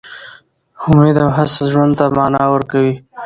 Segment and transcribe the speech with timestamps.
[0.87, 2.93] امید او هڅه ژوند ته مانا ورکوي.